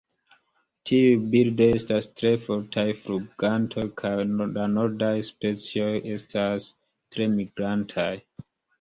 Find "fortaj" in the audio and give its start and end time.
2.47-2.87